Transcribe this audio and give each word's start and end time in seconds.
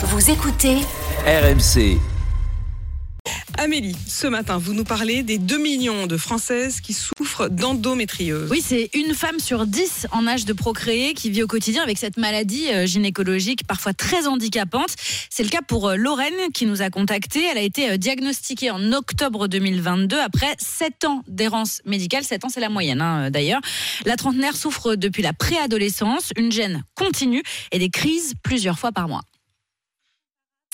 Vous 0.00 0.30
écoutez 0.30 0.76
RMC. 1.26 1.98
Amélie, 3.58 3.96
ce 4.06 4.28
matin, 4.28 4.56
vous 4.56 4.72
nous 4.72 4.84
parlez 4.84 5.24
des 5.24 5.38
2 5.38 5.58
millions 5.58 6.06
de 6.06 6.16
Françaises 6.16 6.80
qui 6.80 6.92
souffrent 6.92 7.48
d'endométriose. 7.48 8.48
Oui, 8.48 8.62
c'est 8.64 8.90
une 8.94 9.12
femme 9.12 9.40
sur 9.40 9.66
10 9.66 10.06
en 10.12 10.28
âge 10.28 10.44
de 10.44 10.52
procréer 10.52 11.14
qui 11.14 11.30
vit 11.30 11.42
au 11.42 11.48
quotidien 11.48 11.82
avec 11.82 11.98
cette 11.98 12.16
maladie 12.16 12.68
euh, 12.68 12.86
gynécologique 12.86 13.66
parfois 13.66 13.92
très 13.92 14.28
handicapante. 14.28 14.94
C'est 15.30 15.42
le 15.42 15.48
cas 15.48 15.62
pour 15.66 15.88
euh, 15.88 15.96
Lorraine 15.96 16.52
qui 16.54 16.66
nous 16.66 16.80
a 16.80 16.90
contacté. 16.90 17.42
Elle 17.50 17.58
a 17.58 17.62
été 17.62 17.90
euh, 17.90 17.96
diagnostiquée 17.96 18.70
en 18.70 18.92
octobre 18.92 19.48
2022 19.48 20.16
après 20.20 20.54
7 20.58 21.06
ans 21.06 21.24
d'errance 21.26 21.82
médicale. 21.84 22.22
7 22.22 22.44
ans, 22.44 22.48
c'est 22.48 22.60
la 22.60 22.68
moyenne 22.68 23.00
hein, 23.00 23.32
d'ailleurs. 23.32 23.60
La 24.06 24.14
trentenaire 24.14 24.54
souffre 24.54 24.94
depuis 24.94 25.24
la 25.24 25.32
préadolescence, 25.32 26.30
une 26.36 26.52
gêne 26.52 26.84
continue 26.94 27.42
et 27.72 27.80
des 27.80 27.90
crises 27.90 28.34
plusieurs 28.44 28.78
fois 28.78 28.92
par 28.92 29.08
mois. 29.08 29.22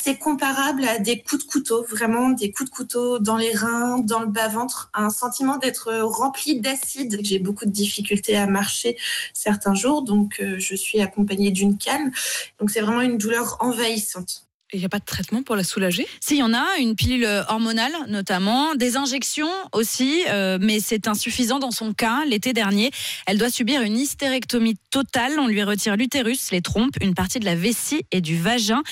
C'est 0.04 0.18
comparable 0.18 0.84
à 0.84 0.98
des 0.98 1.22
coups 1.22 1.46
de 1.46 1.50
couteau, 1.50 1.82
vraiment 1.82 2.28
des 2.28 2.52
coups 2.52 2.68
de 2.68 2.74
couteau 2.76 3.18
dans 3.18 3.38
les 3.38 3.54
reins, 3.54 4.00
dans 4.00 4.20
le 4.20 4.26
bas-ventre, 4.26 4.90
un 4.92 5.08
sentiment 5.08 5.56
d'être 5.56 5.94
rempli 6.02 6.60
d'acide. 6.60 7.20
J'ai 7.22 7.38
beaucoup 7.38 7.64
de 7.64 7.70
difficultés 7.70 8.36
à 8.36 8.46
marcher 8.46 8.98
certains 9.32 9.72
jours, 9.72 10.02
donc 10.02 10.40
euh, 10.40 10.58
je 10.58 10.74
suis 10.76 11.00
accompagnée 11.00 11.52
d'une 11.52 11.78
canne. 11.78 12.12
Donc 12.60 12.70
c'est 12.70 12.82
vraiment 12.82 13.00
une 13.00 13.16
douleur 13.16 13.56
envahissante. 13.60 14.46
Il 14.72 14.78
n'y 14.78 14.84
a 14.86 14.88
pas 14.88 14.98
de 14.98 15.04
traitement 15.04 15.42
pour 15.42 15.56
la 15.56 15.62
soulager? 15.62 16.06
Si, 16.20 16.36
il 16.36 16.38
y 16.38 16.42
en 16.42 16.54
a, 16.54 16.64
une 16.80 16.96
pilule 16.96 17.28
hormonale 17.48 17.92
notamment, 18.08 18.74
des 18.74 18.96
injections 18.96 19.50
aussi, 19.72 20.24
euh, 20.28 20.58
mais 20.60 20.80
c'est 20.80 21.06
insuffisant 21.06 21.58
dans 21.58 21.70
son 21.70 21.92
cas. 21.92 22.24
L'été 22.26 22.52
dernier, 22.52 22.90
elle 23.26 23.38
doit 23.38 23.50
subir 23.50 23.82
une 23.82 23.96
hystérectomie 23.96 24.76
totale. 24.90 25.38
On 25.38 25.46
lui 25.46 25.62
retire 25.62 25.96
l'utérus, 25.96 26.50
les 26.50 26.62
trompes, 26.62 26.96
une 27.02 27.14
partie 27.14 27.38
de 27.38 27.44
la 27.44 27.54
vessie 27.54 28.04
et 28.10 28.20
du 28.20 28.38
vagin. 28.38 28.82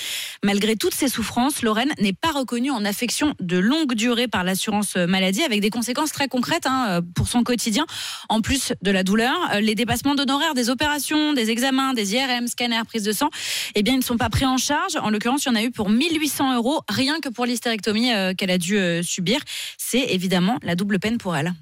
Malgré 0.43 0.75
toutes 0.75 0.93
ces 0.93 1.07
souffrances, 1.07 1.63
Lorraine 1.63 1.93
n'est 1.99 2.13
pas 2.13 2.31
reconnue 2.31 2.71
en 2.71 2.85
affection 2.85 3.33
de 3.39 3.57
longue 3.57 3.95
durée 3.95 4.27
par 4.27 4.43
l'assurance 4.43 4.95
maladie, 4.95 5.43
avec 5.43 5.59
des 5.59 5.71
conséquences 5.71 6.11
très 6.11 6.27
concrètes 6.27 6.67
hein, 6.67 7.01
pour 7.15 7.27
son 7.27 7.43
quotidien. 7.43 7.85
En 8.29 8.41
plus 8.41 8.73
de 8.81 8.91
la 8.91 9.03
douleur, 9.03 9.35
les 9.59 9.75
dépassements 9.75 10.15
d'honoraires 10.15 10.53
des 10.53 10.69
opérations, 10.69 11.33
des 11.33 11.49
examens, 11.49 11.93
des 11.93 12.13
IRM, 12.13 12.47
scanners, 12.47 12.85
prise 12.87 13.03
de 13.03 13.11
sang, 13.11 13.29
eh 13.75 13.81
bien, 13.81 13.93
ils 13.93 13.99
ne 13.99 14.03
sont 14.03 14.17
pas 14.17 14.29
pris 14.29 14.45
en 14.45 14.57
charge. 14.57 14.95
En 14.97 15.09
l'occurrence, 15.09 15.47
a 15.55 15.63
eu 15.63 15.71
pour 15.73 15.89
1800 15.89 16.55
euros, 16.55 16.81
rien 16.89 17.19
que 17.19 17.29
pour 17.29 17.45
l'hystérectomie 17.45 18.13
euh, 18.13 18.33
qu'elle 18.33 18.51
a 18.51 18.57
dû 18.57 18.77
euh, 18.77 19.03
subir. 19.03 19.39
C'est 19.77 20.13
évidemment 20.13 20.57
la 20.61 20.75
double 20.75 20.99
peine 20.99 21.17
pour 21.17 21.35
elle. 21.35 21.53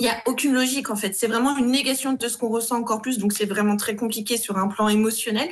Il 0.00 0.04
n'y 0.04 0.10
a 0.10 0.20
aucune 0.26 0.54
logique 0.54 0.90
en 0.90 0.96
fait. 0.96 1.14
C'est 1.14 1.28
vraiment 1.28 1.56
une 1.56 1.70
négation 1.70 2.14
de 2.14 2.28
ce 2.28 2.36
qu'on 2.36 2.48
ressent 2.48 2.76
encore 2.76 3.00
plus. 3.00 3.18
Donc 3.18 3.32
c'est 3.32 3.44
vraiment 3.44 3.76
très 3.76 3.94
compliqué 3.94 4.36
sur 4.36 4.58
un 4.58 4.66
plan 4.66 4.88
émotionnel. 4.88 5.48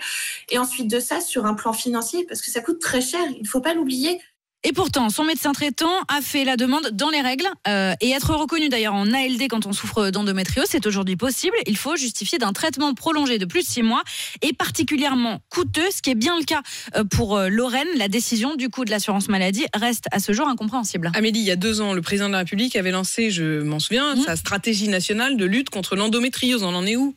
Et 0.50 0.58
ensuite 0.58 0.90
de 0.90 0.98
ça, 0.98 1.20
sur 1.20 1.46
un 1.46 1.54
plan 1.54 1.72
financier, 1.72 2.26
parce 2.28 2.42
que 2.42 2.50
ça 2.50 2.60
coûte 2.60 2.80
très 2.80 3.00
cher. 3.00 3.20
Il 3.36 3.42
ne 3.42 3.46
faut 3.46 3.60
pas 3.60 3.72
l'oublier. 3.72 4.20
Et 4.64 4.72
pourtant, 4.72 5.10
son 5.10 5.24
médecin 5.24 5.52
traitant 5.52 5.92
a 6.08 6.20
fait 6.20 6.44
la 6.44 6.56
demande 6.56 6.90
dans 6.92 7.10
les 7.10 7.20
règles 7.20 7.48
euh, 7.66 7.94
et 8.00 8.10
être 8.10 8.34
reconnu 8.34 8.68
d'ailleurs 8.68 8.94
en 8.94 9.12
ALD 9.12 9.42
quand 9.48 9.66
on 9.66 9.72
souffre 9.72 10.10
d'endométriose, 10.10 10.66
c'est 10.68 10.86
aujourd'hui 10.86 11.16
possible. 11.16 11.56
Il 11.66 11.76
faut 11.76 11.96
justifier 11.96 12.38
d'un 12.38 12.52
traitement 12.52 12.94
prolongé 12.94 13.38
de 13.38 13.44
plus 13.44 13.62
de 13.62 13.66
six 13.66 13.82
mois 13.82 14.02
et 14.40 14.52
particulièrement 14.52 15.40
coûteux, 15.50 15.90
ce 15.90 16.00
qui 16.00 16.10
est 16.10 16.14
bien 16.14 16.38
le 16.38 16.44
cas 16.44 16.62
euh, 16.96 17.02
pour 17.02 17.36
euh, 17.36 17.48
Lorraine. 17.48 17.88
La 17.96 18.08
décision 18.08 18.54
du 18.54 18.68
coût 18.68 18.84
de 18.84 18.90
l'assurance 18.90 19.28
maladie 19.28 19.66
reste 19.74 20.04
à 20.12 20.20
ce 20.20 20.32
jour 20.32 20.46
incompréhensible. 20.46 21.10
Amélie, 21.14 21.40
il 21.40 21.46
y 21.46 21.50
a 21.50 21.56
deux 21.56 21.80
ans, 21.80 21.92
le 21.92 22.02
président 22.02 22.28
de 22.28 22.32
la 22.32 22.38
République 22.38 22.76
avait 22.76 22.92
lancé, 22.92 23.30
je 23.30 23.62
m'en 23.62 23.80
souviens, 23.80 24.12
Mmh. 24.14 24.24
sa 24.24 24.36
stratégie 24.36 24.88
nationale 24.88 25.36
de 25.36 25.44
lutte 25.44 25.70
contre 25.70 25.96
l'endométriose. 25.96 26.62
On 26.62 26.74
en 26.74 26.86
est 26.86 26.96
où? 26.96 27.14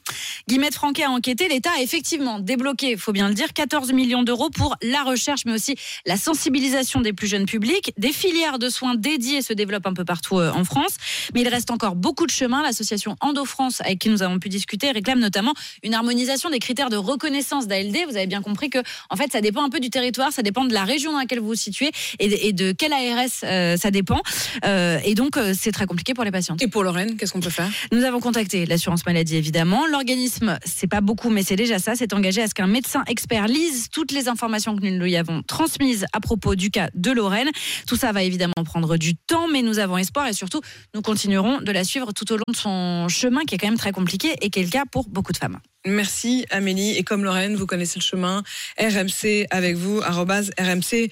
Guillemette 0.48 0.76
Franquet 0.76 1.04
a 1.04 1.10
enquêté. 1.10 1.48
L'État 1.48 1.72
a 1.78 1.82
effectivement 1.82 2.40
débloqué, 2.40 2.92
il 2.92 2.98
faut 2.98 3.12
bien 3.12 3.28
le 3.28 3.34
dire, 3.34 3.54
14 3.54 3.92
millions 3.94 4.24
d'euros 4.24 4.50
pour 4.50 4.76
la 4.82 5.04
recherche, 5.04 5.42
mais 5.46 5.54
aussi 5.54 5.76
la 6.06 6.18
sensibilisation 6.18 7.02
des 7.02 7.14
plus 7.14 7.28
jeunes 7.28 7.35
publics. 7.44 7.92
Des 7.98 8.14
filières 8.14 8.58
de 8.58 8.70
soins 8.70 8.96
dédiées 8.96 9.42
se 9.42 9.52
développent 9.52 9.88
un 9.88 9.94
peu 9.94 10.06
partout 10.06 10.40
euh, 10.40 10.52
en 10.54 10.64
France, 10.64 10.96
mais 11.34 11.42
il 11.42 11.50
reste 11.50 11.72
encore 11.72 11.96
beaucoup 11.96 12.26
de 12.26 12.32
chemin. 12.32 12.64
L'association 12.64 13.18
Endo 13.20 13.44
France, 13.44 13.82
avec 13.82 14.00
qui 14.00 14.10
nous 14.10 14.24
avons 14.24 14.40
pu 14.40 14.48
discuter, 14.48 14.92
réclame 14.92 15.20
notamment 15.20 15.54
une 15.84 15.94
harmonisation 15.94 16.50
des 16.50 16.60
critères 16.60 16.90
de 16.90 16.96
reconnaissance 16.96 17.68
d'ALD. 17.68 17.98
Vous 18.10 18.16
avez 18.16 18.28
bien 18.28 18.42
compris 18.42 18.70
que, 18.70 18.80
en 19.10 19.18
fait, 19.18 19.32
ça 19.34 19.42
dépend 19.42 19.64
un 19.64 19.70
peu 19.70 19.82
du 19.82 19.90
territoire, 19.90 20.32
ça 20.32 20.42
dépend 20.42 20.64
de 20.64 20.74
la 20.74 20.86
région 20.86 21.12
dans 21.12 21.20
laquelle 21.20 21.40
vous 21.40 21.48
vous 21.48 21.56
situez 21.56 21.92
et 22.20 22.28
de, 22.30 22.36
et 22.40 22.54
de 22.54 22.72
quel 22.72 22.94
ARS 22.94 23.26
euh, 23.44 23.78
ça 23.78 23.92
dépend. 23.92 24.22
Euh, 24.66 25.00
et 25.04 25.16
donc, 25.16 25.38
euh, 25.38 25.54
c'est 25.58 25.72
très 25.72 25.86
compliqué 25.86 26.14
pour 26.14 26.24
les 26.24 26.32
patientes. 26.32 26.62
Et 26.62 26.68
pour 26.68 26.84
Lorraine, 26.84 27.18
qu'est-ce 27.18 27.34
qu'on 27.34 27.40
peut 27.40 27.50
faire? 27.50 27.70
Nous 27.92 28.04
avons 28.04 28.20
contacté 28.20 28.66
l'assurance 28.66 29.06
maladie 29.06 29.36
évidemment. 29.36 29.88
L'organisme, 29.88 30.58
c'est 30.66 30.88
pas 30.88 31.02
beaucoup, 31.02 31.30
mais 31.30 31.44
c'est 31.44 31.56
déjà 31.56 31.80
ça, 31.80 31.96
s'est 31.96 32.14
engagé 32.14 32.42
à 32.42 32.48
ce 32.48 32.54
qu'un 32.54 32.68
médecin 32.68 33.04
expert 33.08 33.48
lise 33.48 33.90
toutes 33.92 34.12
les 34.12 34.28
informations 34.28 34.76
que 34.76 34.86
nous 34.86 35.04
lui 35.04 35.16
avons 35.16 35.42
transmises 35.44 36.06
à 36.14 36.20
propos 36.20 36.56
du 36.56 36.70
cas 36.70 36.90
de 36.94 37.12
Lorraine. 37.12 37.25
Tout 37.88 37.96
ça 37.96 38.12
va 38.12 38.24
évidemment 38.24 38.54
prendre 38.64 38.98
du 38.98 39.16
temps, 39.16 39.48
mais 39.48 39.62
nous 39.62 39.80
avons 39.80 39.98
espoir 39.98 40.28
et 40.28 40.34
surtout, 40.34 40.62
nous 40.94 41.02
continuerons 41.02 41.62
de 41.62 41.72
la 41.72 41.84
suivre 41.84 42.12
tout 42.14 42.32
au 42.32 42.38
long 42.38 42.44
de 42.48 42.56
son 42.56 43.08
chemin 43.10 43.44
qui 43.46 43.56
est 43.56 43.58
quand 43.58 43.68
même 43.68 43.78
très 43.78 43.92
compliqué 43.92 44.36
et 44.42 44.50
qui 44.50 44.60
est 44.60 44.64
le 44.64 44.70
cas 44.70 44.84
pour 44.92 45.08
beaucoup 45.10 45.32
de 45.32 45.38
femmes. 45.38 45.60
Merci 45.86 46.46
Amélie. 46.50 46.98
Et 46.98 47.04
comme 47.04 47.24
Lorraine, 47.24 47.56
vous 47.56 47.68
connaissez 47.68 48.00
le 48.00 48.04
chemin, 48.04 48.44
RMC 48.80 49.46
avec 49.52 49.76
vous, 49.76 50.00
rmc.fr. 50.00 51.10